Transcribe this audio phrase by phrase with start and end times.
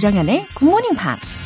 [0.00, 1.40] Good Morning Pops.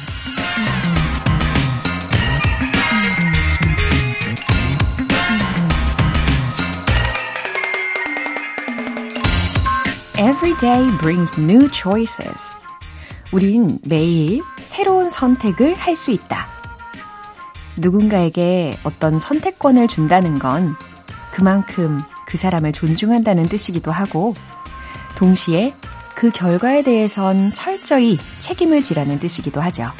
[10.18, 12.54] Every day brings new choices.
[13.32, 16.46] 우린 매일 새로운 선택을 할 수 있다.
[17.78, 20.76] 누군가에게 어떤 선택권을 준다는 건
[21.30, 24.34] 그만큼 그 사람을 존중한다는 뜻이기도 하고,
[25.14, 25.74] 동시에
[26.22, 29.90] 그 결과에 대해선 철저히 책임을 지라는 뜻이기도 하죠.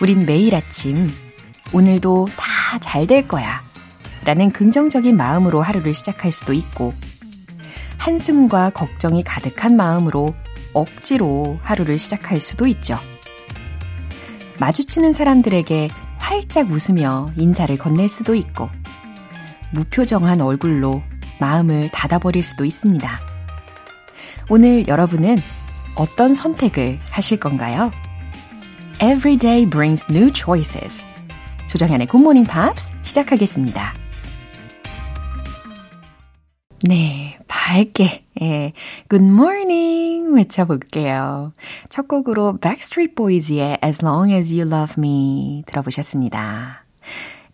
[0.00, 1.12] 우린 매일 아침,
[1.74, 3.62] 오늘도 다 잘 될 거야.
[4.24, 6.94] 라는 긍정적인 마음으로 하루를 시작할 수도 있고,
[7.98, 10.34] 한숨과 걱정이 가득한 마음으로
[10.72, 12.98] 억지로 하루를 시작할 수도 있죠.
[14.58, 18.70] 마주치는 사람들에게 활짝 웃으며 인사를 건넬 수도 있고,
[19.72, 21.02] 무표정한 얼굴로
[21.38, 23.25] 마음을 닫아버릴 수도 있습니다.
[24.48, 25.38] 오늘 여러분은
[25.96, 27.90] 어떤 선택을 하실 건가요?
[29.02, 31.04] Every day brings new choices.
[31.68, 33.92] 조정현의 Good Morning Pops 시작하겠습니다.
[36.84, 38.72] 네, 밝게 예,
[39.08, 41.52] Good Morning 외쳐볼게요.
[41.88, 46.84] 첫 곡으로 Backstreet Boys의 As Long As You Love Me 들어보셨습니다.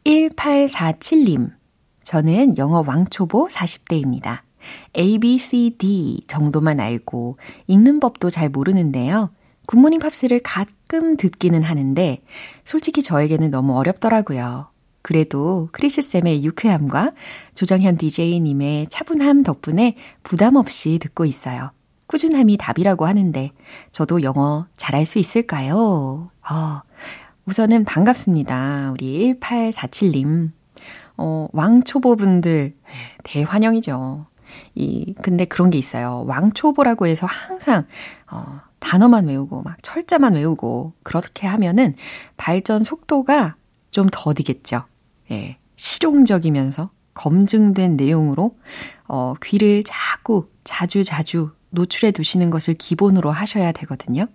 [0.04, 1.52] 1847님,
[2.04, 4.40] 저는 영어 왕초보 40대입니다.
[4.96, 9.30] A, B, C, D 정도만 알고 읽는 법도 잘 모르는데요.
[9.66, 12.22] 굿모닝 팝스를 가끔 듣기는 하는데
[12.64, 14.68] 솔직히 저에게는 너무 어렵더라고요.
[15.02, 17.12] 그래도 크리스쌤의 유쾌함과
[17.54, 21.70] 조정현 DJ님의 차분함 덕분에 부담 없이 듣고 있어요.
[22.06, 23.52] 꾸준함이 답이라고 하는데
[23.90, 26.30] 저도 영어 잘할 수 있을까요?
[26.48, 26.80] 어,
[27.46, 28.92] 우선은 반갑습니다.
[28.92, 30.50] 우리 1847님.
[31.16, 32.74] 어, 왕초보분들
[33.24, 34.26] 대환영이죠.
[34.74, 36.24] 이 근데 그런 게 있어요.
[36.26, 37.82] 왕초보라고 해서 항상
[38.30, 41.94] 어, 단어만 외우고 막 철자만 외우고 그렇게 하면은
[42.36, 43.56] 발전 속도가
[43.90, 44.84] 좀 더디겠죠.
[45.30, 45.58] 예.
[45.76, 48.56] 실용적이면서 검증된 내용으로
[49.06, 54.26] 어, 귀를 자꾸 자주 자주 노출해 두시는 것을 기본으로 하셔야 되거든요.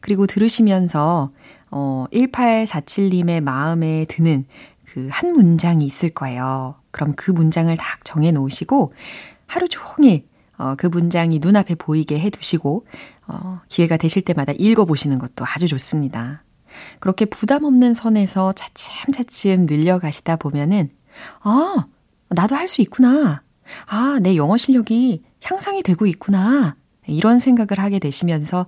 [0.00, 1.32] 그리고 들으시면서
[1.70, 4.46] 어, 1847님의 마음에 드는
[4.96, 6.74] 그 한 문장이 있을 거예요.
[6.90, 8.94] 그럼 그 문장을 딱 정해 놓으시고
[9.46, 10.26] 하루 종일
[10.58, 12.86] 어, 그 문장이 눈앞에 보이게 해 두시고
[13.28, 16.44] 어, 기회가 되실 때마다 읽어 보시는 것도 아주 좋습니다.
[17.00, 20.90] 그렇게 부담 없는 선에서 차츰차츰 늘려가시다 보면은,
[21.40, 21.86] 아,
[22.28, 23.42] 나도 할 수 있구나.
[23.86, 26.76] 아, 내 영어 실력이 향상이 되고 있구나.
[27.06, 28.66] 이런 생각을 하게 되시면서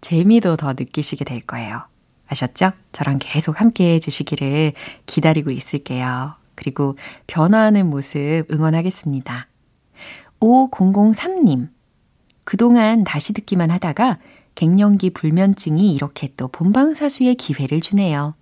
[0.00, 1.82] 재미도 더 느끼시게 될 거예요.
[2.28, 2.72] 아셨죠?
[2.92, 4.72] 저랑 계속 함께 해주시기를
[5.06, 6.34] 기다리고 있을게요.
[6.54, 6.96] 그리고
[7.26, 9.47] 변화하는 모습 응원하겠습니다.
[10.40, 11.68] 5003님.
[12.44, 14.18] 그동안 다시 듣기만 하다가
[14.54, 18.34] 갱년기 불면증이 이렇게 또 본방사수의 기회를 주네요.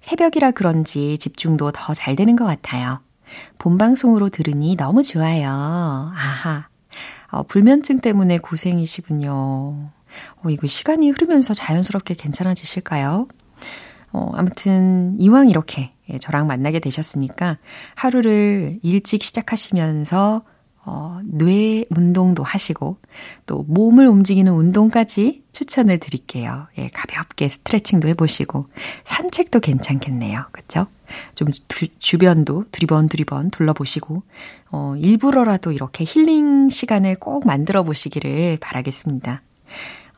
[0.00, 3.00] 새벽이라 그런지 집중도 더 잘 되는 것 같아요.
[3.58, 5.48] 본방송으로 들으니 너무 좋아요.
[5.48, 6.68] 아하.
[7.30, 9.32] 어, 불면증 때문에 고생이시군요.
[9.32, 13.26] 어, 이거 시간이 흐르면서 자연스럽게 괜찮아지실까요?
[14.12, 17.58] 어, 아무튼, 이왕 이렇게 예, 저랑 만나게 되셨으니까
[17.96, 20.42] 하루를 일찍 시작하시면서
[20.86, 22.98] 어, 뇌 운동도 하시고
[23.46, 26.66] 또 몸을 움직이는 운동까지 추천을 드릴게요.
[26.78, 28.66] 예, 가볍게 스트레칭도 해보시고
[29.04, 30.46] 산책도 괜찮겠네요.
[30.52, 30.86] 그쵸?
[31.34, 34.22] 좀 두, 주변도 두리번 두리번 둘러보시고
[34.70, 39.42] 어, 일부러라도 이렇게 힐링 시간을 꼭 만들어 보시기를 바라겠습니다.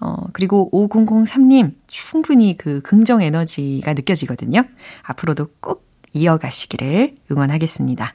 [0.00, 4.64] 어, 그리고 5003님 충분히 그 긍정 에너지가 느껴지거든요.
[5.02, 8.14] 앞으로도 꼭 이어가시기를 응원하겠습니다.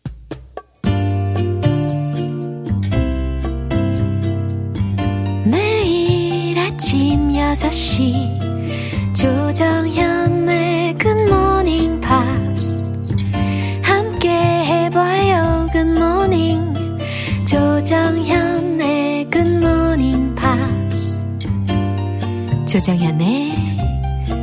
[6.81, 12.81] 아침 6시 조정현의 굿모닝 팝스
[13.83, 16.73] 함께 해봐요 굿모닝
[17.45, 21.19] 조정현의 굿모닝 팝스
[22.67, 23.53] 조정현의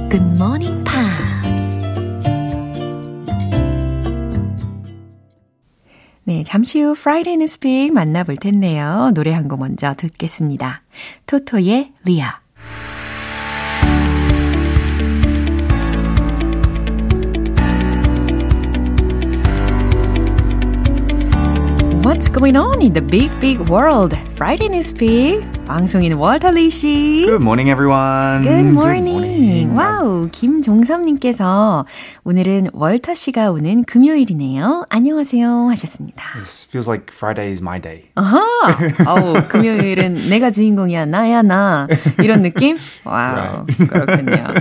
[0.09, 1.19] 굿모닝 팝스
[6.23, 9.11] 네, 잠시 후 Friday News Pick 만나볼 텐데요.
[9.15, 10.83] 노래 한 곡 먼저 듣겠습니다.
[11.27, 12.41] 토토의 리아
[22.19, 24.13] What's going on in the big, big world?
[24.35, 25.41] Friday News Pick.
[25.69, 27.23] 방송인 월터 리 씨.
[27.27, 28.43] Good morning, everyone.
[28.43, 29.73] Good morning.
[29.73, 31.87] Wow, 김종섭님께서
[32.25, 34.87] 오늘은 월터 씨가 오는 금요일이네요.
[34.91, 36.33] 안녕하세요 하셨습니다.
[36.35, 38.07] This feels like Friday is my day.
[38.17, 38.43] 아하!
[39.07, 41.87] 어우, 금요일은 내가 주인공이야, 나야, 나.
[42.21, 42.79] 이런 느낌?
[43.05, 44.55] Wow, 그렇군요.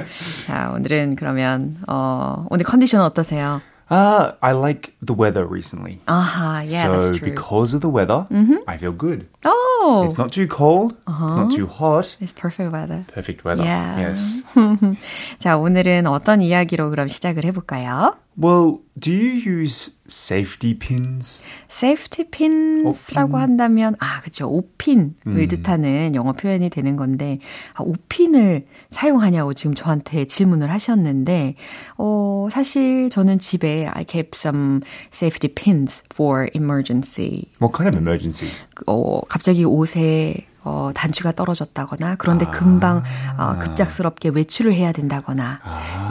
[0.45, 3.61] 자, 오늘은 그러면, 어, 오늘 컨디션 어떠세요?
[3.90, 6.00] Uh, I like the weather recently.
[6.06, 7.28] 아하, yeah, so that's true.
[7.28, 8.24] because of the weather,
[8.66, 9.26] I feel good.
[9.44, 10.96] Oh, It's not too cold.
[11.06, 12.16] It's not too hot.
[12.18, 13.04] it's perfect weather.
[13.12, 13.64] Perfect weather.
[13.64, 14.00] Yeah.
[14.00, 14.42] Yes.
[15.38, 18.16] 자, 오늘은 어떤 이야기로 그럼 시작을 해볼까요?
[18.39, 21.43] Well, do you use safety pins?
[21.71, 23.41] safety pins라고 오핀.
[23.41, 24.47] 한다면 아, 그렇죠.
[24.47, 25.47] 오핀을 음.
[25.47, 27.39] 뜻하는 영어 표현이 되는 건데
[27.73, 31.55] 아, 오핀을 사용하냐고 지금 저한테 질문을 하셨는데
[31.97, 34.81] 어, 사실 저는 집에 I kept some
[35.11, 37.45] safety pins for emergency.
[37.59, 38.51] What kind of emergency?
[38.85, 43.03] 어, 갑자기 옷에 어, 단추가 떨어졌다거나 그런데 금방
[43.37, 45.61] 어, 급작스럽게 외출을 해야 된다거나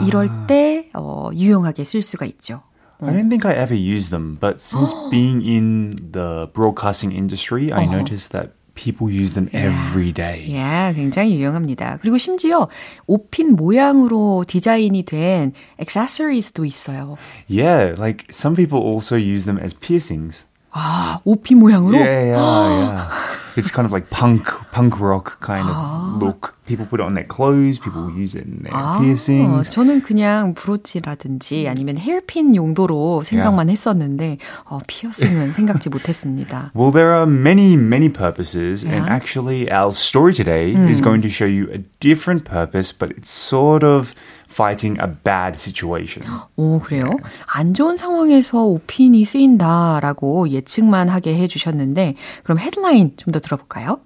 [0.05, 2.63] 이럴 때 어, 유용하게 쓸 수가 있죠.
[2.99, 7.85] I don't think I ever used them, but since being in the broadcasting industry, I
[7.85, 10.49] noticed that people use them every day.
[10.49, 11.99] 예, 굉장히 유용합니다.
[12.01, 12.67] 그리고 심지어
[13.05, 17.17] 옷핀 모양으로 디자인이 된 액세서리즈도 있어요.
[17.47, 20.47] Yeah, like some people also use them as piercings.
[20.76, 21.96] 아, 옷핀 모양으로?
[21.98, 23.10] Yeah, yeah, yeah.
[23.56, 26.54] It's kind of like punk, punk rock kind of look.
[26.67, 27.79] People put it on their clothes.
[27.79, 29.69] People use it in their 아, piercings.
[29.71, 36.71] 저는 그냥 브로치라든지 아니면 헤어핀 용도로 생각만 했었는데 어, 피어싱은 생각지 못했습니다.
[36.75, 39.09] Well, there are many, many purposes, and Yeah.
[39.09, 43.85] actually, our story today is going to show you a different purpose, but it's sort
[43.85, 44.13] of
[44.49, 46.27] fighting a bad situation.
[46.57, 47.15] 오, 그래요?
[47.45, 53.99] 안 좋은 상황에서 오핀이 쓰인다라고 예측만 하게 해주셨는데, 그럼 헤드라인 좀 더 들어볼까요?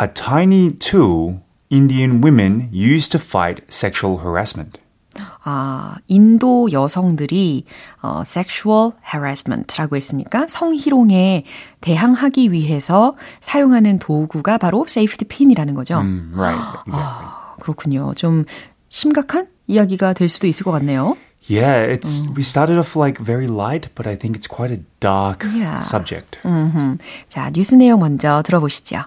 [0.00, 1.40] A tiny tool
[1.80, 4.78] Indian women use to fight sexual harassment.
[5.44, 7.64] 아, 인도 여성들이
[8.02, 11.44] 어, sexual harassment라고 했으니까 성희롱에
[11.80, 15.98] 대항하기 위해서 사용하는 도구가 바로 safety pin이라는 거죠.
[16.00, 17.28] Mm, right, exactly.
[17.60, 18.14] 그렇군요.
[18.14, 18.44] 좀
[18.88, 21.16] 심각한 이야기가 될 수도 있을 것 같네요.
[21.48, 25.46] Yeah, it's we started off like very light, but I think it's quite a dark
[25.54, 25.80] Yeah.
[25.82, 26.38] subject.
[26.44, 26.98] 음흠.
[27.28, 29.04] 자, 뉴스 내용 먼저 들어보시죠.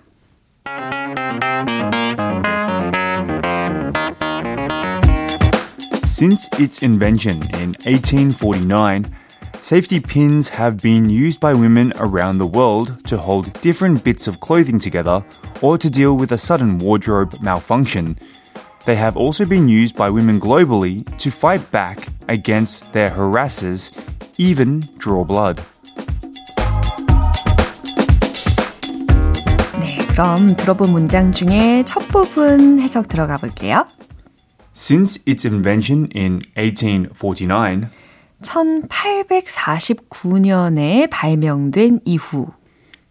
[6.22, 9.06] Since its invention in 1849,
[9.60, 14.40] safety pins have been used by women around the world to hold different bits of
[14.40, 15.24] clothing together
[15.62, 18.18] or to deal with a sudden wardrobe malfunction.
[18.84, 23.90] They have also been used by women globally to fight back against their harassers,
[24.38, 25.60] even draw blood.
[29.80, 33.84] 네, 그럼 들어본 문장 중에 첫 부분 해석 들어가 볼게요.
[34.74, 37.88] Since its invention in 1849,
[38.42, 42.48] 1849년에 발명된 이후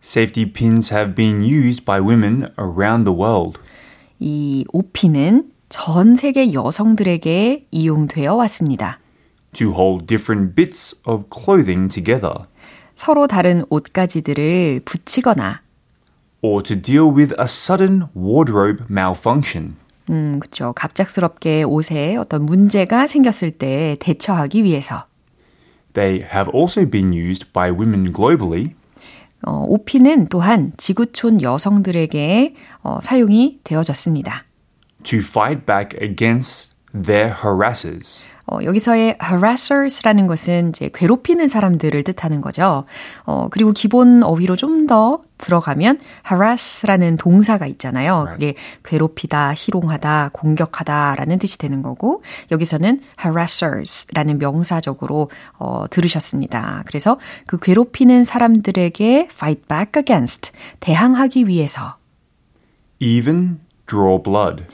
[0.02, 3.60] safety pins have been used by women around the world.
[4.20, 9.00] 이 오피는 전 세계 여성들에게 이용되어 왔습니다.
[9.54, 12.46] to hold different bits of clothing together,
[12.96, 15.62] 서로 다른 옷가지들을 붙이거나
[16.42, 19.76] or to deal with a sudden wardrobe malfunction.
[20.13, 20.73] 음, 그쵸.
[20.75, 25.07] 갑작스럽게 옷에 어떤 문제가 생겼을 때 대처하기 위해서.
[25.95, 28.75] They have also been used by women globally
[29.45, 34.45] 어, 오피는 또한 지구촌 여성들에게 어, 사용이 되어졌습니다.
[35.03, 38.25] to fight back against their harassers.
[38.53, 42.85] 어, 여기서의 harassers라는 것은 이제 괴롭히는 사람들을 뜻하는 거죠.
[43.25, 48.27] 어, 그리고 기본 어휘로 좀 더 들어가면 harass라는 동사가 있잖아요.
[48.33, 48.55] 그게
[48.85, 56.83] 괴롭히다, 희롱하다, 공격하다라는 뜻이 되는 거고 여기서는 harassers라는 명사적으로 어, 들으셨습니다.
[56.87, 61.97] 그래서 그 괴롭히는 사람들에게 fight back against 대항하기 위해서
[62.99, 64.65] Even draw blood.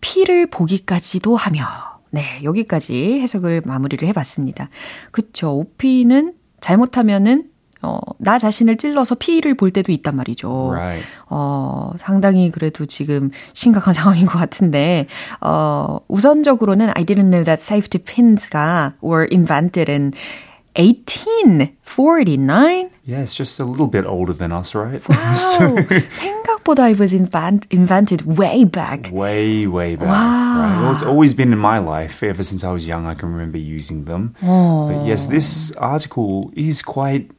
[0.00, 4.68] 피를 보기까지도 하며 네, 여기까지 해석을 마무리를 해봤습니다.
[5.10, 5.52] 그쵸.
[5.52, 7.44] 오피는 잘못하면은,
[7.80, 10.70] 어, 나 자신을 찔러서 피를 볼 때도 있단 말이죠.
[10.72, 11.06] Right.
[11.30, 15.06] 어, 상당히 그래도 지금 심각한 상황인 것 같은데,
[15.40, 20.12] 어, 우선적으로는 I didn't know that safety pins가 were invented in
[20.74, 22.90] 1849.
[23.07, 25.01] Yeah, it's just a little bit older than us, right?
[25.03, 25.75] 와우,
[26.11, 29.09] 생각보다 it was invent, invented way back.
[29.11, 30.09] way, way back.
[30.09, 30.59] Wow.
[30.59, 30.81] Right?
[30.81, 32.23] Well, it's always been in my life.
[32.23, 34.35] Ever since I was young, I can remember using them.
[34.41, 37.29] But yes, this article is quite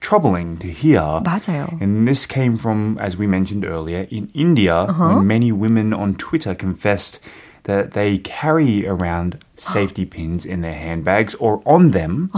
[0.00, 1.22] troubling to hear.
[1.22, 1.80] 맞아요.
[1.80, 6.54] And this came from, as we mentioned earlier, in India, when many women on Twitter
[6.54, 7.20] confessed
[7.64, 12.28] that they carry around safety pins in their handbags or on them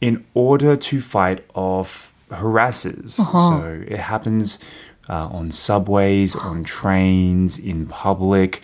[0.00, 3.10] in order to fight off harassers.
[3.10, 4.58] So it happens
[5.08, 8.62] uh, on subways, on trains, in public,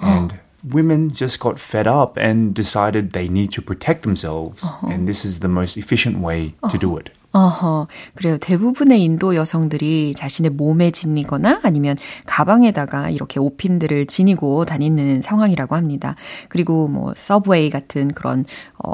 [0.00, 0.34] and
[0.64, 5.40] women just got fed up and decided they need to protect themselves, and this is
[5.40, 7.10] the most efficient way to do it.
[7.34, 8.36] 어허, 그래요.
[8.36, 11.96] 대부분의 인도 여성들이 자신의 몸에 지니거나 아니면
[12.26, 16.14] 가방에다가 이렇게 옷핀들을 지니고 다니는 상황이라고 합니다.
[16.50, 18.44] 그리고 뭐 서브웨이 같은 그런
[18.76, 18.92] 어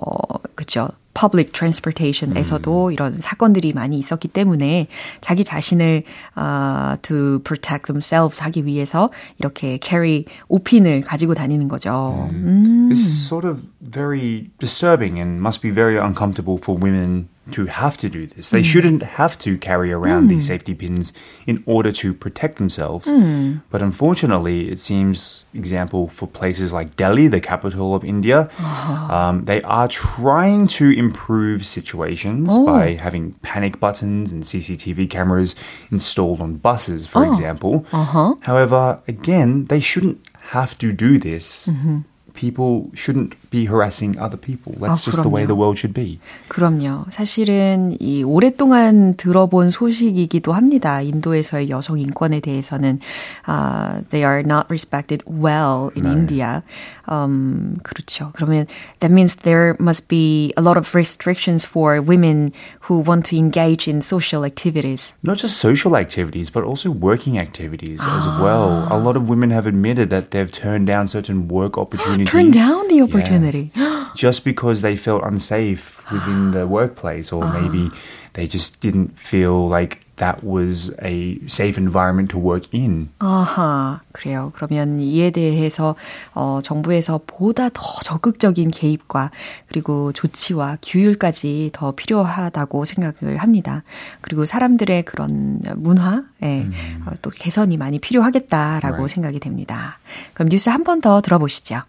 [0.54, 0.88] 그죠.
[1.13, 4.87] public transportation에서도 이런 사건들이 많이 있었기 때문에
[5.21, 6.03] 자기 자신을
[6.37, 12.27] uh, to protect themselves 하기 위해서 이렇게 carry 옷핀을 가지고 다니는 거죠.
[12.31, 12.89] 음.
[12.89, 17.97] This is sort of very disturbing and must be very uncomfortable for women to have
[17.97, 18.51] to do this.
[18.51, 18.65] They mm.
[18.65, 20.47] shouldn't have to carry around these mm.
[20.47, 21.11] safety pins
[21.45, 23.07] in order to protect themselves.
[23.07, 23.61] Mm.
[23.69, 29.07] But unfortunately, it seems, example, for places like Delhi, the capital of India, oh.
[29.11, 32.65] um, they are trying to improve situations oh.
[32.65, 35.53] by having panic buttons and CCTV cameras
[35.91, 37.29] installed on buses, for oh.
[37.29, 37.85] example.
[37.91, 38.35] Uh-huh.
[38.43, 41.67] However, again, they shouldn't have to do this.
[41.67, 41.99] Mm-hmm.
[42.33, 44.74] People shouldn't be harassing other people.
[44.78, 45.48] That's 아, just the way 그럼요.
[45.48, 46.20] the world should be.
[46.48, 47.06] 그럼요.
[47.10, 51.00] 사실은 이 오랫동안 들어본 소식이기도 합니다.
[51.00, 53.00] 인도에서의 여성 인권에 대해서는
[53.48, 56.62] uh, they are not respected well in India.
[57.08, 58.32] Um, 그렇죠.
[58.34, 58.66] 그러면
[59.00, 63.88] that means there must be a lot of restrictions for women who want to engage
[63.88, 65.14] in social activities.
[65.22, 68.86] Not just social activities, but also working activities as well.
[68.90, 72.28] A lot of women have admitted that they've turned down certain work opportunities.
[72.28, 73.06] Turn down the Yeah.
[73.42, 73.42] Yeah.
[73.43, 73.71] Opportunity.
[74.15, 77.89] just because they felt unsafe within the workplace, or maybe
[78.33, 83.09] they just didn't feel like that was a safe environment to work in.
[83.17, 84.51] 아하, 그래요.
[84.55, 85.95] 그러면 이에 대해서
[86.35, 89.31] 어, 정부에서 보다 더 적극적인 개입과
[89.67, 93.81] 그리고 조치와 규율까지 더 필요하다고 생각을 합니다.
[94.21, 96.67] 그리고 사람들의 그런 문화에
[97.07, 99.07] 어, 또 개선이 많이 필요하겠다라고 Right.
[99.15, 99.97] 생각이 됩니다.
[100.35, 101.81] 그럼 뉴스 한 번 더 들어보시죠.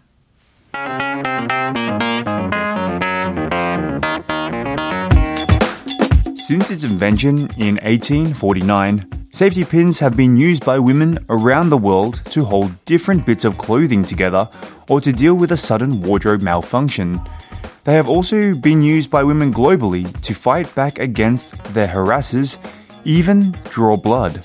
[6.45, 12.21] Since its invention in 1849, safety pins have been used by women around the world
[12.25, 14.47] to hold different bits of clothing together
[14.87, 17.19] or to deal with a sudden wardrobe malfunction.
[17.83, 22.59] They have also been used by women globally to fight back against their harassers,
[23.03, 24.43] even draw blood.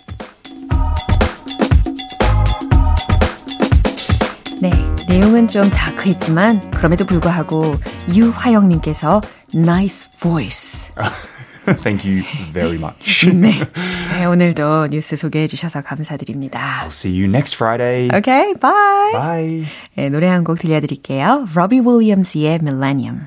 [4.60, 7.64] 네, 내용은 좀 다크했지만 그럼에도 불구하고
[8.14, 9.20] 유화영님께서
[9.52, 10.92] nice voice.
[11.82, 13.28] Thank you very much.
[13.28, 13.52] 네,
[14.16, 16.84] 네, 오늘도 뉴스 소개해 주셔서 감사드립니다.
[16.84, 18.08] I'll see you next Friday.
[18.16, 19.12] Okay, bye.
[19.12, 19.66] Bye.
[19.96, 21.48] 네, 노래 한 곡 들려드릴게요.
[21.54, 23.26] 로비 윌리엄스의 Millennium.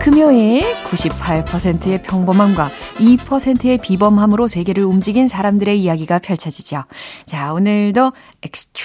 [0.00, 6.84] 금요일 98%의 평범함과 2%의 비범함으로 세계를 움직인 사람들의 이야기가 펼쳐지죠.
[7.26, 8.12] 자, 오늘도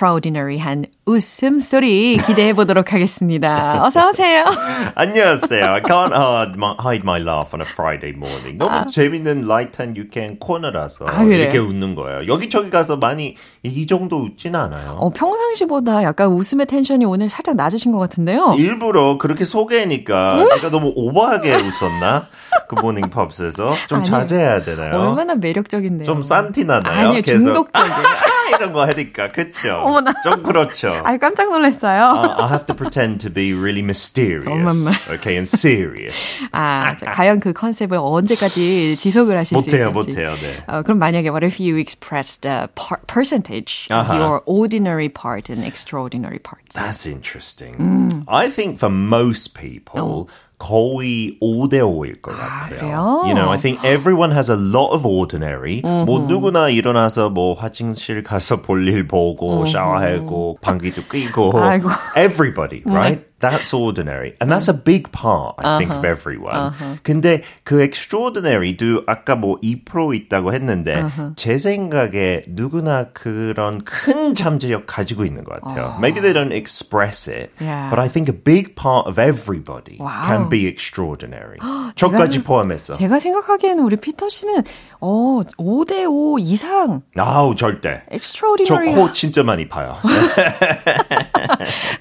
[0.04, 3.84] extraordinary한 웃음소리 기대해 보도록 하겠습니다.
[3.84, 4.44] 어서 오세요.
[4.96, 5.66] 안녕하세요.
[5.66, 8.58] I can't hide my, hide my laugh on a Friday morning.
[8.58, 11.24] 너무 재밌는 light한 유쾌한 코너라서 아?
[11.24, 12.28] 이렇게 웃는 거예요.
[12.28, 14.98] 여기저기 가서 많이 이 정도 웃진 않아요.
[15.00, 18.56] 어, 평상시보다 약간 웃음의 텐션이 오늘 살짝 낮으신 것 같은데요.
[18.58, 22.28] 일부러 그렇게 소개니까 제가 너무 오버하게 웃었나?
[22.68, 24.12] 굿모닝 팝스에서 좀 아니요.
[24.12, 25.00] 자제해야 되나요?
[25.00, 26.06] 얼마나 매력적인데요.
[26.06, 27.10] 좀 싼티 나나요?
[27.10, 27.40] 아니요, 계속?
[27.72, 28.33] 중독적이에요.
[28.57, 29.75] 이런 거 하니까 그렇죠.
[29.77, 30.13] 어머나.
[30.23, 31.01] 좀 그렇죠.
[31.05, 32.13] 아, 깜짝 놀랐어요.
[32.13, 34.91] Uh, I have to pretend to be really mysterious, 어머나.
[35.15, 36.41] okay, and serious.
[36.53, 40.11] 아, 자, 과연 그 컨셉을 언제까지 지속을 하실 수 못해요, 있을지.
[40.13, 40.63] 못해요, 네.
[40.67, 44.17] 어, 그럼 만약에 what if you expressed a par- percentage of 아하.
[44.19, 46.75] your ordinary part and extraordinary parts?
[46.75, 48.25] That's interesting.
[48.29, 52.78] I think for most people, 거의 5대5일 것 같아요.
[52.80, 53.22] 그래요?
[53.26, 55.82] You know, I think everyone has a lot of ordinary.
[55.84, 61.90] 뭐 누구나 일어나서 뭐 화장실 가서 볼일 보고 샤워하고 방귀도 뀌고 아이고.
[62.16, 63.26] everybody, right?
[63.44, 64.36] That's ordinary.
[64.40, 66.72] And that's a big part, I think, of everyone.
[67.04, 71.04] 근데 그 extraordinary도 아까 뭐 2% 있다고 했는데
[71.36, 75.98] 제 생각에 누구나 그런 큰 잠재력 가지고 있는 것 같아요.
[76.00, 77.90] Maybe they don't express it, Yeah.
[77.90, 80.24] but I think a big part of everybody Wow.
[80.26, 81.58] can be extraordinary.
[81.96, 82.94] 저까지 포함해서.
[82.94, 84.64] 제가 생각하기에는 우리 피터 씨는
[85.02, 88.04] 어, 5대5 이상 아우 절대.
[88.10, 89.98] 저 extraordinary 코 진짜 많이 파요.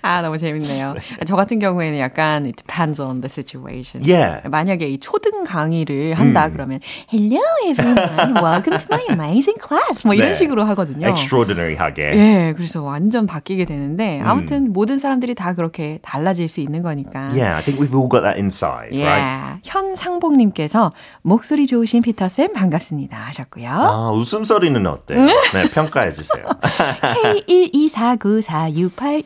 [0.03, 0.95] 아, 너무 재밌네요.
[1.27, 4.05] 저 같은 경우에는 약간 it depends on the situation.
[4.05, 4.49] Yeah.
[4.49, 6.81] 만약에 이 초등 강의를 한다 그러면
[7.13, 10.07] Hello everyone, welcome to my amazing class.
[10.07, 10.35] 뭐 이런 네.
[10.35, 11.09] 식으로 하거든요.
[11.09, 12.03] extraordinary하게.
[12.15, 17.29] 예, 그래서 완전 바뀌게 되는데 아무튼 모든 사람들이 다 그렇게 달라질 수 있는 거니까.
[17.33, 19.05] Yeah, I think we've all got that inside, 예.
[19.05, 19.61] right?
[19.65, 20.91] 현상복님께서
[21.23, 23.69] 목소리 좋으신 피터 쌤 반갑습니다 하셨고요.
[23.71, 25.27] 아, 웃음소리는 어때요?
[25.27, 26.45] 네, 평가해 주세요.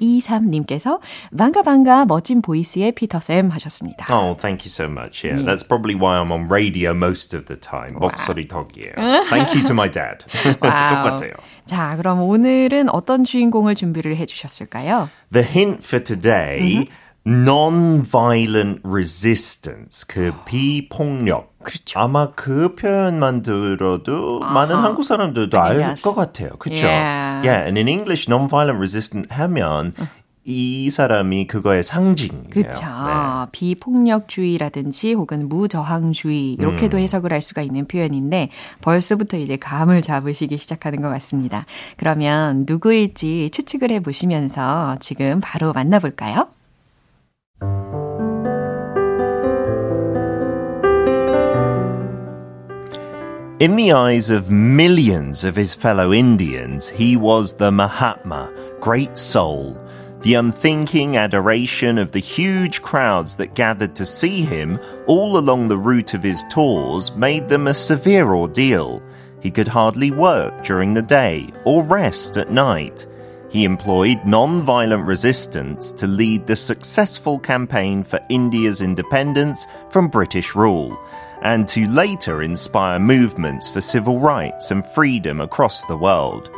[0.07, 1.01] K124946823님께서
[1.37, 4.07] 반가 반가 멋진 보이스의 피터쌤 하셨습니다.
[4.11, 5.25] Oh, thank you so much.
[5.25, 7.95] Yeah, that's probably why I'm on radio most of the time.
[7.99, 8.95] 목소리 덕이에요.
[9.29, 10.25] Thank you to my dad.
[10.61, 11.33] 똑같아요.
[11.67, 15.09] 자, 그럼 오늘은 어떤 주인공을 준비를 해주셨을까요?
[15.33, 16.89] The hint for today,
[17.27, 21.56] non-violent resistance, 그 비폭력.
[21.67, 21.99] 그렇죠.
[21.99, 25.97] 아마 그 표현만 들어도 많은 한국 사람들도 알.
[25.97, 26.51] 것 같아요.
[26.59, 26.87] 그렇죠?
[26.87, 27.49] Yeah.
[27.49, 29.93] Yeah, and in English, non-violent resistant 하면
[30.45, 32.51] 이 사람이 그거의 상징이에요.
[32.51, 32.85] 그렇죠.
[32.85, 33.51] 네.
[33.51, 38.51] 비폭력주의라든지 혹은 무저항주의 이렇게도 해석을 할 수가 있는 표현인데
[38.81, 41.67] 벌써부터 이제 감을 잡으시기 시작하는 것 같습니다.
[41.97, 46.47] 그러면 누구일지 추측을 해보시면서 지금 바로 만나볼까요?
[53.59, 59.83] In the eyes of millions of his fellow Indians, he was the Mahatma, great soul,
[60.21, 65.79] the unthinking adoration of the huge crowds that gathered to see him all along the
[65.79, 69.03] route of his tours made them a severe ordeal.
[69.41, 73.07] He could hardly work during the day or rest at night.
[73.49, 80.99] He employed non-violent resistance to lead the successful campaign for India's independence from British rule
[81.43, 86.51] and to later inspire movements for civil rights and freedom across the world.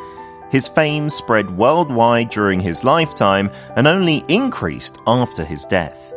[0.50, 6.12] His fame spread worldwide during his lifetime and only increased after his death.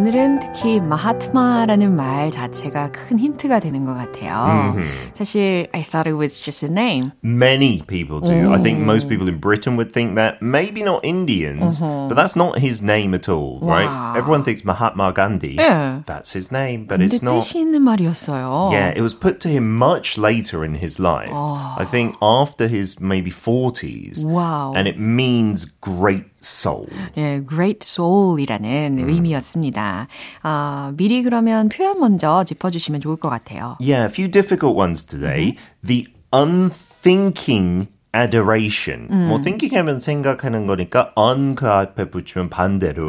[0.00, 4.74] 오늘은 특히 마하트마라는 말 자체가 큰 힌트가 되는 것 같아요.
[5.14, 7.12] 사실 I thought it was just a name.
[7.22, 8.52] Many people do.
[8.52, 10.42] I think most people in Britain would think that.
[10.42, 13.86] Maybe not Indians, but that's not his name at all, right?
[13.86, 14.14] Wow.
[14.16, 15.54] Everyone thinks Mahatma Gandhi.
[15.54, 16.02] Yeah.
[16.06, 17.42] That's his name, but 근데 it's not.
[17.42, 18.70] 뜻이 있는 말이었어요.
[18.72, 21.32] Yeah, it was put to him much later in his life.
[21.32, 24.24] I think after his maybe 40s.
[24.24, 24.72] Wow.
[24.76, 26.87] And it means great soul.
[27.17, 30.07] 예, great soul이라는 의미였습니다.
[30.43, 33.77] 아, 미리 그러면 표현 먼저 짚어주시면 좋을 것 같아요.
[33.79, 35.55] Yeah, a few difficult ones today.
[35.83, 39.07] The unthinking adoration.
[39.29, 43.07] 뭐 thinking 하면 생각하는 거니까 un 그 앞에 붙이면 반대로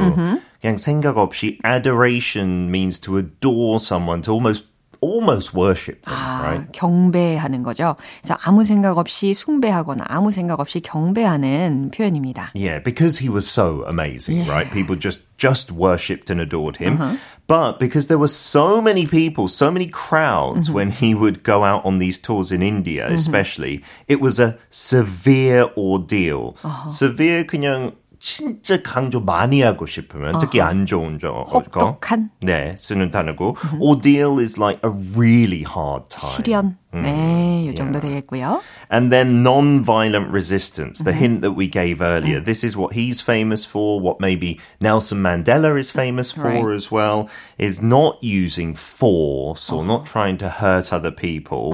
[0.60, 4.66] 그냥 생각 없이 adoration means to adore someone, to almost
[5.01, 6.71] almost worship them, 아, right?
[6.71, 7.95] 경배하는 거죠.
[8.21, 12.51] 그래서 아무 생각 없이 숭배하거나 아무 생각 없이 경배하는 표현입니다.
[12.55, 14.71] Yeah, because he was so amazing, right?
[14.71, 17.19] People just just worshipped and adored him.
[17.47, 21.85] But because there were so many people, so many crowds when he would go out
[21.85, 26.57] on these tours in India, especially, it was a severe ordeal.
[26.87, 31.42] Severe 그냥 진짜 강조 많이 하고 싶으면 특히 안 좋은 저 거.
[31.42, 36.30] 혹독한 네, 쓰는 단어고 ordeal is like a really hard time.
[36.30, 36.81] 시련.
[36.94, 38.60] 네, 이 정도 되겠고요.
[38.92, 42.38] And then non-violent resistance, the hint that we gave earlier.
[42.38, 46.76] This is what he's famous for, what maybe Nelson Mandela is famous for Right.
[46.76, 47.28] as well,
[47.58, 51.72] is not using force or not trying to hurt other people,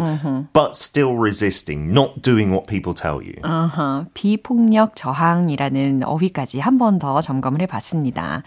[0.53, 3.35] but still resisting, not doing what people tell you.
[3.43, 8.45] 어허, 비폭력 저항이라는 어휘까지 한 번 더 점검을 해봤습니다.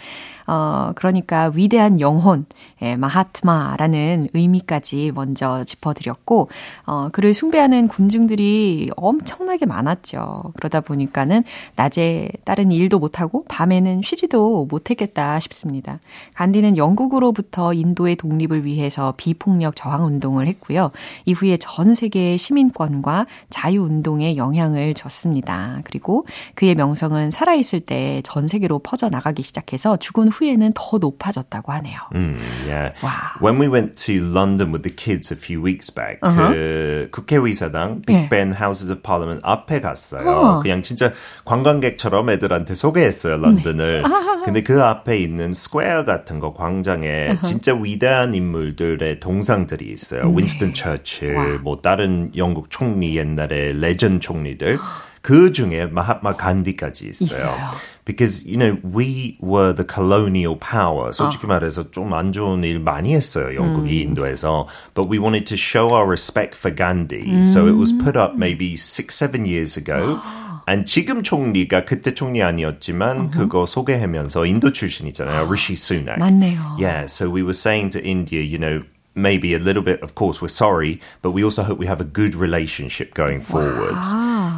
[0.48, 2.46] 어, 그러니까 위대한 영혼,
[2.82, 6.50] 예, 마하트마라는 의미까지 먼저 짚어드렸고,
[6.86, 10.54] 어, 그를 숭배하는 군중들이 엄청나게 많았죠.
[10.56, 11.44] 그러다 보니까는
[11.76, 16.00] 낮에 다른 일도 못하고 밤에는 쉬지도 못했겠다 싶습니다.
[16.34, 20.92] 간디는 영국으로부터 인도의 독립을 위해서 비폭력 저항 운동을 했고요.
[21.26, 25.82] 이후에 전 세계의 시민권과 자유운동에 영향을 줬습니다.
[25.84, 32.00] 그리고 그의 명성은 살아있을 때 전 세계로 퍼져나가기 시작해서 죽은 후에는 더 높아졌다고 하네요.
[32.14, 32.94] Mm, yeah.
[33.04, 33.40] Wow.
[33.42, 36.20] When we went to London with the kids a few weeks back,
[36.52, 38.30] 그 국회의사당 네.
[38.30, 40.30] 빅벤 Houses of Parliament 앞에 갔어요.
[40.30, 40.60] 어.
[40.62, 41.14] 그냥 진짜
[41.46, 44.04] 관광객처럼 애들한테 소개했어요, 런던을.
[44.46, 50.24] 근데 그 앞에 있는 스퀘어 같은 거 광장에 진짜 위대한 인물들의 동상들이 있어요.
[50.24, 54.80] 윈스턴 처칠, 뭐 다른 영국 총리 옛날에 레전드 총리들.
[55.22, 57.38] 그 중에 마하트마 간디까지 있어요.
[57.38, 57.56] 있어요.
[58.05, 61.13] Because, you know, we were the colonial power.
[61.13, 64.69] 솔직히 말해서 좀 안 좋은 일 많이 했어요, 영국이 인도에서.
[64.95, 67.45] But we wanted to show our respect for Gandhi.
[67.47, 70.21] So it was put up maybe six, seven years ago.
[70.69, 75.47] And 지금 총리가 그때 총리 아니었지만 그거 소개하면서 인도 출신이잖아요.
[75.47, 76.19] Rishi Sunak.
[76.19, 76.77] 맞네요.
[76.79, 78.83] Yeah, so we were saying to India, you know,
[79.15, 82.05] maybe a little bit, of course, we're sorry, but we also hope we have a
[82.05, 84.13] good relationship going forwards.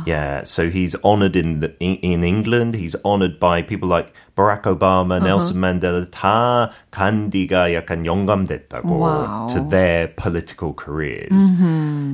[0.06, 2.76] Yeah, so he's honored in, the, in England.
[2.76, 6.07] He's honored by people like Barack Obama, Nelson Mandela.
[6.11, 9.47] 다 간디가 약간 영감됐다고 Wow.
[9.49, 11.51] to their political careers.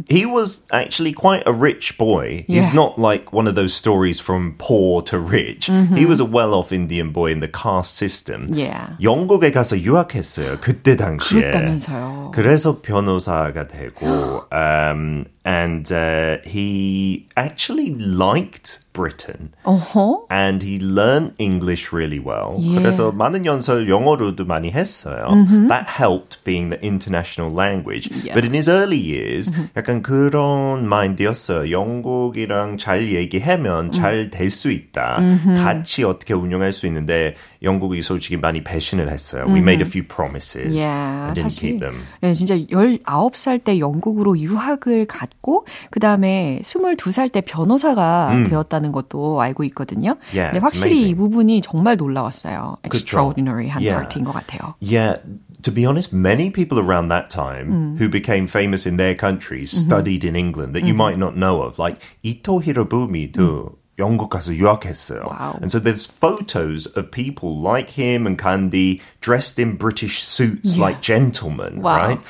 [0.09, 2.45] He was actually quite a rich boy.
[2.49, 2.75] He's Yeah.
[2.75, 5.67] not like one of those stories from poor to rich.
[5.95, 8.47] He was a well-off Indian boy in the caste system.
[8.53, 8.97] Yeah.
[9.01, 10.61] 영국에 가서 유학했어요.
[10.61, 11.51] 그때 당시에.
[11.53, 12.31] 그랬다면서요.
[12.33, 19.52] 그래서 변호사가 되고, um, and uh, he actually liked Britain.
[19.64, 20.28] 어허.
[20.32, 22.58] And he learned English really well.
[22.58, 22.82] Yeah.
[22.82, 25.30] 그래서 많은 연설 영어로도 많이 했어요.
[25.70, 28.10] That helped being the international language.
[28.12, 28.34] Yeah.
[28.34, 31.72] But in his early years, 약간 그런 마인드였어요.
[31.72, 35.20] 영국이랑 잘 얘기하면 잘 될 수 있다.
[35.56, 39.44] 같이 어떻게 운영할 수 있는데 영국이 솔직히 많이 배신을 했어요.
[39.48, 42.04] We made a few promises Yeah, and didn't 사실 keep them.
[42.24, 50.12] 예, 진짜 19살 때 영국으로 유학을 갔고 그다음에 22살 때 변호사가 되었다는 것도 알고 있거든요.
[50.12, 50.32] 음.
[50.34, 51.18] Yeah, 근데 확실히 이 amazing.
[51.18, 52.78] 부분이 정말 놀라웠어요.
[52.90, 52.96] 그쵸.
[53.34, 54.08] extraordinary한 Yeah.
[54.08, 54.76] 파트인 것 같아요.
[54.80, 55.20] Yeah,
[55.62, 60.24] to be honest, many people around that time who became famous in their countries studied
[60.24, 65.23] in England that you might not know of, like Ito Hirobumi도 영국 가서 유학했어요.
[65.31, 65.59] Wow.
[65.63, 70.83] And so there's photos of people like him and Candy dressed in British suits Yeah.
[70.83, 71.97] like gentlemen, Wow.
[71.97, 72.21] right?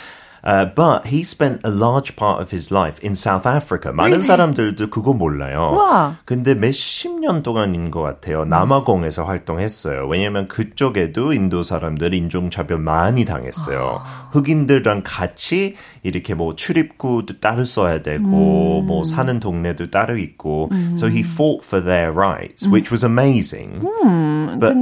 [0.43, 3.91] Uh, but he spent a large part of his life in South Africa.
[3.91, 5.73] 많은 사람들도 그거 몰라요.
[5.78, 6.15] 와.
[6.25, 8.45] 근데 몇십 년 동안인 것 같아요.
[8.45, 10.08] 남아공에서 활동했어요.
[10.08, 14.02] 왜냐면 그쪽에도 인도 사람들 인종차별 많이 당했어요.
[14.32, 20.69] 흑인들랑 같이 이렇게 뭐 출입구도 따로 써야 되고, 뭐 사는 동네도 따로 있고.
[20.95, 23.82] So he fought for their rights, which was amazing.
[24.60, 24.75] But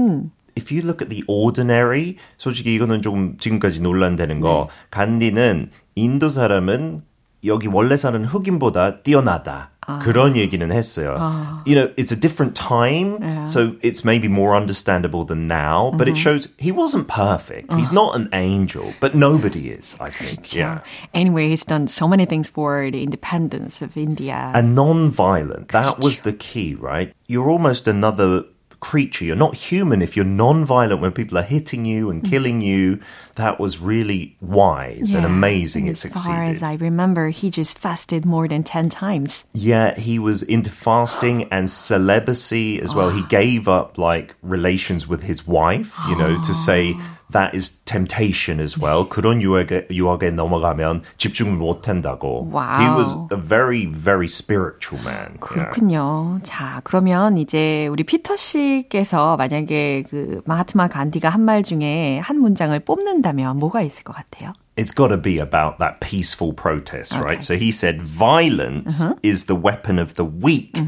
[0.57, 7.03] if you look at the ordinary, 솔직히 이거는 조금 지금까지 논란되는 거, 간디는 인도 사람은
[7.45, 9.71] 여기 원래 사는 흑인보다 뛰어나다.
[10.01, 11.19] 그런 얘기는 했어요.
[11.67, 16.17] You know, it's a different time, so it's maybe more understandable than now, but it
[16.17, 17.73] shows he wasn't perfect.
[17.73, 20.55] He's not an angel, but nobody is, I think.
[20.55, 20.83] Yeah.
[21.13, 24.53] Anyway, he's done so many things for the independence of India.
[24.55, 25.75] And non-violent.
[25.75, 27.13] That was the key, right?
[27.27, 28.45] You're almost another
[28.80, 29.26] creature.
[29.26, 32.30] You're not human if you're non-violent when people are hitting you and mm.
[32.30, 33.00] killing you.
[33.36, 35.88] That was really wise and amazing.
[35.88, 36.64] And It as far as.
[36.64, 39.46] I remember, he just fasted more than 10 times.
[39.54, 43.10] Yeah, he was into fasting and celibacy as well.
[43.10, 43.28] He ah.
[43.28, 48.61] gave up like relations with his wife, you know, to say ah that is temptation
[48.61, 49.09] as well.
[49.09, 52.49] 그런 유혹에, 유혹에 넘어가면 집중을 못 한다고.
[52.51, 52.81] Wow.
[52.81, 55.39] He was a very, very spiritual man.
[55.39, 55.71] Yeah.
[55.71, 56.41] 그렇군요.
[56.43, 62.79] 자, 그러면 이제 우리 피터 씨께서 만약에 그 마하트마 간디가 한 말 중에 한 문장을
[62.81, 64.53] 뽑는다면 뭐가 있을 것 같아요?
[64.77, 67.45] it's got to be about that peaceful protest, right?
[67.45, 70.79] So he said violence is the weapon of the weak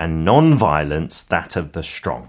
[0.00, 2.28] and non-violence that of the strong.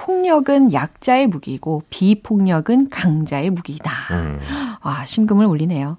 [0.00, 3.92] 폭력은 약자의 무기고 비폭력은 강자의 무기다.
[4.82, 5.98] 와, 심금을 울리네요.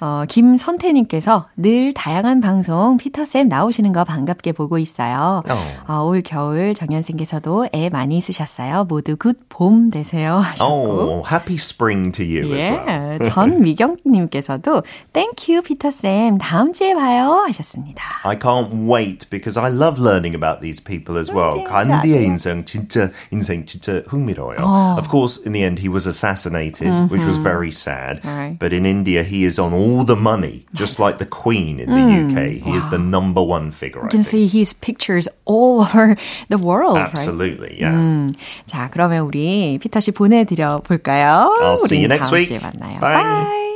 [0.00, 5.42] 어, 김선태님께서 늘 다양한 방송 월터쌤 나오시는 거 반갑게 보고 있어요.
[5.48, 5.72] 어.
[5.88, 8.84] 어, 올 겨울 정현쌤께서도 애 많이 쓰셨어요.
[8.84, 10.36] 모두 good 봄 되세요.
[10.36, 10.72] 하셨고.
[10.72, 13.18] Oh, happy spring to you as well.
[13.20, 14.82] 예, 전미경님께서도
[15.12, 16.38] Thank you, 피터쌤.
[16.38, 17.42] 다음 주에 봐요.
[17.46, 18.04] 하셨습니다.
[18.22, 21.64] I can't wait because I love learning about these people as well.
[21.64, 22.24] 간디의 네.
[22.24, 24.58] 인생 진짜 인생 진짜 흥미로워요.
[24.98, 28.20] Of course, in the end, he was assassinated, which was very sad.
[28.22, 28.58] Right.
[28.58, 32.00] But in India, he is on all the money, just like the Queen in the
[32.24, 32.60] UK.
[32.62, 34.02] He is the number one figure.
[34.02, 36.16] You can see his pictures all over
[36.48, 37.08] the world, right?
[37.10, 37.92] Absolutely, yeah.
[37.94, 38.32] 음,
[38.66, 41.54] 자, 그러면 우리 월터 씨 보내드려 볼까요?
[41.60, 42.50] I'll see you next week.
[42.60, 42.98] 만나요.
[43.00, 43.22] Bye.
[43.22, 43.68] Bye.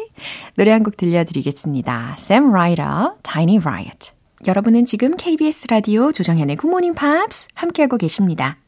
[0.56, 2.16] 노래 한 곡 들려드리겠습니다.
[2.18, 4.12] Sam Ryder, Tiny Riot.
[4.46, 8.58] 여러분은 지금 KBS 라디오 조정현의 굿모닝 팝스 함께하고 계십니다.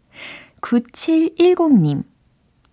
[0.62, 2.04] 9710님.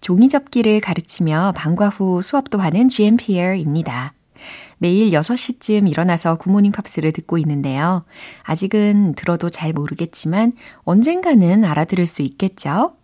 [0.02, 4.14] 종이접기를 가르치며 방과 후 수업도 하는 GMPer입니다.
[4.82, 8.04] 매일 6시쯤 일어나서 굿모닝 팝스를 듣고 있는데요.
[8.42, 10.54] 아직은 들어도 잘 모르겠지만
[10.86, 12.96] 언젠가는 알아들을 수 있겠죠?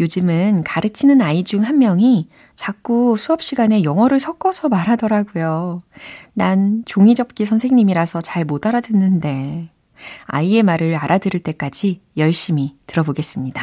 [0.00, 5.82] 요즘은 가르치는 아이 중 한 명이 자꾸 수업 시간에 영어를 섞어서 말하더라고요.
[6.32, 9.68] 난 종이접기 선생님이라서 잘 못 알아듣는데
[10.24, 13.62] 아이의 말을 알아들을 때까지 열심히 들어보겠습니다.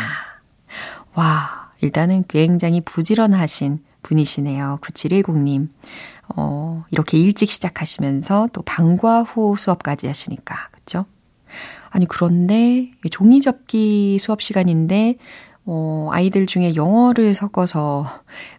[1.16, 4.78] 와, 일단은 굉장히 부지런하신 분이시네요.
[4.84, 5.70] 9710님.
[6.36, 11.06] 어, 이렇게 일찍 시작하시면서 또 방과 후 수업까지 하시니까, 그쵸?
[11.90, 15.18] 아니, 그런데 종이 접기 수업 시간인데,
[15.66, 18.06] 어, 아이들 중에 영어를 섞어서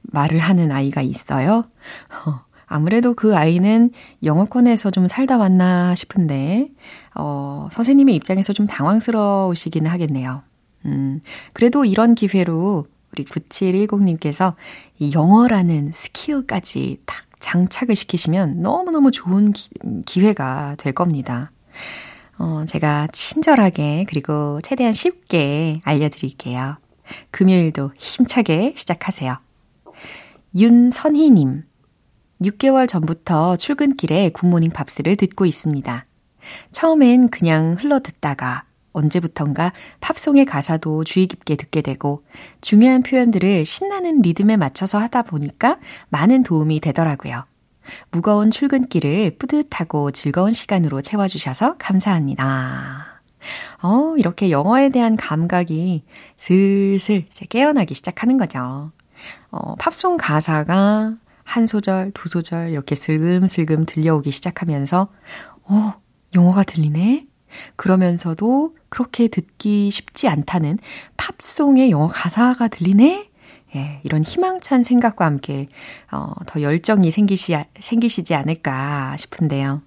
[0.03, 1.65] 말을 하는 아이가 있어요.
[2.27, 3.91] 어, 아무래도 그 아이는
[4.23, 6.69] 영어권에서 좀 살다 왔나 싶은데,
[7.15, 10.43] 어, 선생님의 입장에서 좀 당황스러우시기는 하겠네요.
[10.85, 11.21] 음,
[11.53, 14.55] 그래도 이런 기회로 우리 9710님께서
[14.99, 19.71] 이 영어라는 스킬까지 딱 장착을 시키시면 너무너무 좋은 기,
[20.07, 21.53] 기회가 될 겁니다.
[22.39, 26.77] 어, 제가 친절하게 그리고 최대한 쉽게 알려드릴게요.
[27.31, 29.39] 금요일도 힘차게 시작하세요.
[30.57, 31.65] 윤선희님.
[32.43, 36.07] 6개월 전부터 출근길에 굿모닝 팝스를 듣고 있습니다.
[36.71, 38.65] 처음엔 그냥 흘러 듣다가
[38.99, 42.25] 언제부턴가 팝송의 가사도 주의 깊게 듣게 되고
[42.61, 45.79] 중요한 표현들을 신나는 리듬에 맞춰서 하다 보니까
[46.11, 47.45] 많은 도움이 되더라고요.
[48.11, 53.23] 무거운 출근길을 뿌듯하고 즐거운 시간으로 채워주셔서 감사합니다.
[53.83, 56.05] 어, 이렇게 영어에 대한 감각이
[56.37, 58.91] 슬슬 이제 깨어나기 시작하는 거죠.
[59.51, 65.09] 어, 팝송 가사가 한 소절, 두 소절 이렇게 슬금슬금 들려오기 시작하면서,
[65.65, 65.95] 어,
[66.35, 67.28] 영어가 들리네?
[67.77, 70.79] 그러면서도 그렇게 듣기 쉽지 않다는
[71.17, 73.29] 팝송의 영어 가사가 들리네?
[73.77, 75.69] 예, 이런 희망찬 생각과 함께,
[76.11, 79.83] 어, 더 열정이 생기시, 생기시지 않을까 싶은데요.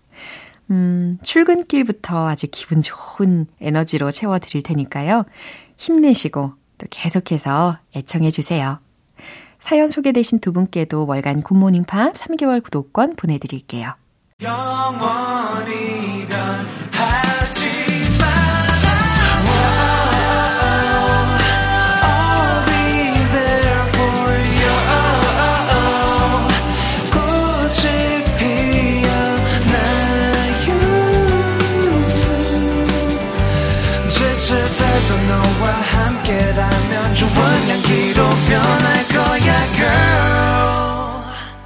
[0.69, 5.25] 음, 출근길부터 아주 기분 좋은 에너지로 채워드릴 테니까요.
[5.77, 8.79] 힘내시고 또 계속해서 애청해주세요.
[9.59, 13.93] 사연 소개되신 두 분께도 월간 굿모닝 팝 3개월 구독권 보내드릴게요.
[14.41, 16.90] 영원히 변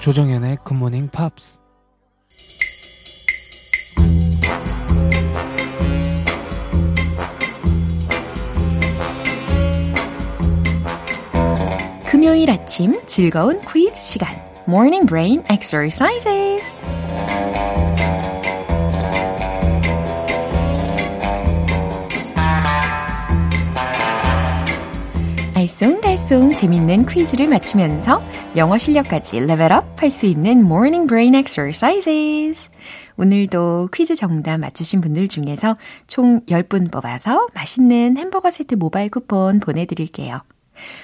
[0.06, 1.62] 조정연의 굿모닝 팝스
[12.06, 14.40] 금요일 아침 즐거운 퀴즈 시간.
[14.68, 16.78] Morning Brain Exercises.
[25.80, 28.22] 알쏭달쏭 재밌는 퀴즈를 맞추면서
[28.56, 32.70] 영어 실력까지 레벨업 할 수 있는 Morning Brain Exercises.
[33.18, 35.76] 오늘도 퀴즈 정답 맞추신 분들 중에서
[36.08, 40.42] 총 10분 뽑아서 맛있는 햄버거 세트 모바일 쿠폰 보내드릴게요.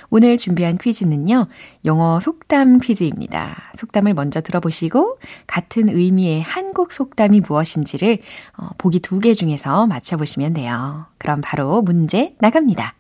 [0.10, 1.48] 오늘 준비한 퀴즈는요,
[1.86, 3.72] 영어 속담 퀴즈입니다.
[3.78, 8.20] 속담을 먼저 들어보시고, 같은 의미의 한국 속담이 무엇인지를
[8.58, 11.06] 어, 보기 두 개 중에서 맞춰보시면 돼요.
[11.18, 12.96] 그럼 바로 문제 나갑니다.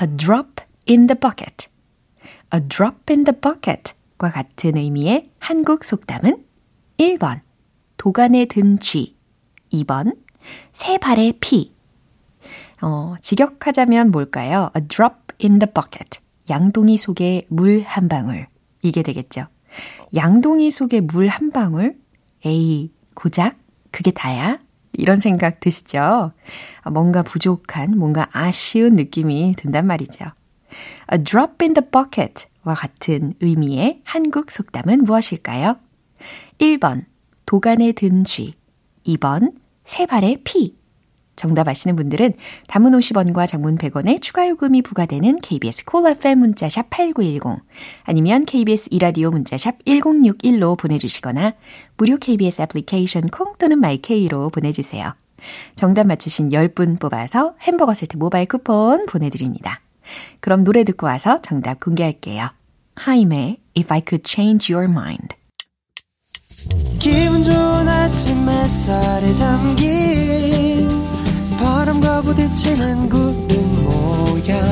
[0.00, 1.68] A drop in the bucket.
[2.52, 6.44] A drop in the bucket 과 같은 의미의 한국 속담은
[6.98, 7.40] 1번,
[7.96, 9.16] 도간에 든 쥐.
[9.72, 10.16] 2번,
[10.72, 11.74] 새 발의 피.
[12.82, 14.70] 어, 직역하자면 뭘까요?
[14.76, 16.20] A drop in the bucket.
[16.48, 18.46] 양동이 속에 물 한 방울.
[18.82, 19.46] 이게 되겠죠.
[20.14, 21.96] 양동이 속에 물 한 방울?
[22.44, 23.56] 에이, 고작?
[23.90, 24.58] 그게 다야?
[24.96, 26.32] 이런 생각 드시죠?
[26.90, 30.26] 뭔가 부족한, 뭔가 아쉬운 느낌이 든단 말이죠.
[31.12, 35.76] A drop in the bucket 와 같은 의미의 한국 속담은 무엇일까요?
[36.58, 37.04] 1번,
[37.46, 38.54] 도간에 든 쥐.
[39.06, 39.54] 2번,
[39.84, 40.76] 세 발의 피.
[41.36, 42.34] 정답 아시는 분들은
[42.68, 47.62] 단문 50원과 장문 100원의 추가 요금이 부과되는 KBS 콜 cool FM 문자샵 8910
[48.04, 51.54] 아니면 KBS 이라디오 문자샵 1061로 보내주시거나
[51.96, 55.14] 무료 KBS 애플리케이션 콩 또는 마이케이로 보내주세요.
[55.76, 59.80] 정답 맞추신 10분 뽑아서 햄버거 세트 모바일 쿠폰 보내드립니다.
[60.40, 62.50] 그럼 노래 듣고 와서 정답 공개할게요.
[62.96, 65.34] 하임의 If I Could Change Your Mind
[66.98, 70.73] 기분 좋은 아침 햇살에 담긴
[71.64, 74.62] 바람과 부딪히는 구름 모양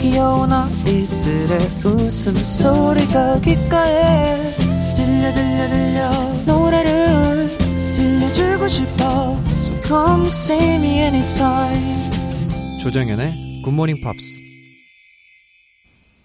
[0.00, 4.52] 귀여운 아이들의 웃음소리가 귓가에
[4.94, 6.10] 들려 들려 들려
[6.46, 7.48] 노래를
[7.94, 14.38] 들려주고 싶어 So come see me anytime 조정연의 굿모닝 팝스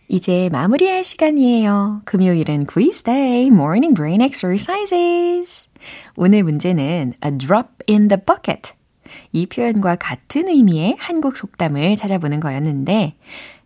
[0.10, 2.02] 이제 마무리할 시간이에요.
[2.06, 5.68] 금요일은 quiz day, morning brain exercises.
[6.16, 8.74] 오늘 문제는 a drop in the bucket.
[9.32, 13.16] 이 표현과 같은 의미의 한국 속담을 찾아보는 거였는데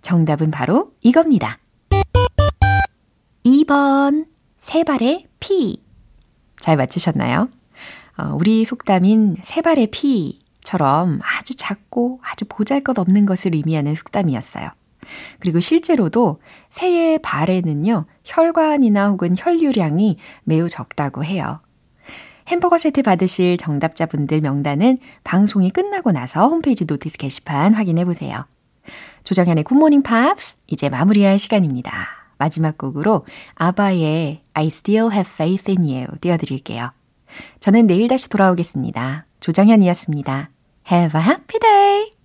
[0.01, 1.57] 정답은 바로 이겁니다.
[3.45, 4.25] 2번
[4.59, 5.81] 세 발의 피.
[6.59, 7.49] 잘 맞추셨나요?
[8.17, 14.69] 어, 우리 속담인 세 발의 피처럼 아주 작고 아주 보잘것없는 것을 의미하는 속담이었어요.
[15.39, 21.59] 그리고 실제로도 새의 발에는요, 혈관이나 혹은 혈류량이 매우 적다고 해요.
[22.47, 28.45] 햄버거 세트 받으실 정답자분들 명단은 방송이 끝나고 나서 홈페이지 notice 게시판 확인해 보세요.
[29.23, 31.91] 조정현의 굿모닝 팝스 이제 마무리할 시간입니다.
[32.37, 36.91] 마지막 곡으로 아바의 I Still Have Faith in You 띄워드릴게요.
[37.59, 39.25] 저는 내일 다시 돌아오겠습니다.
[39.41, 40.49] 조정현이었습니다.
[40.89, 42.16] Have a happy day!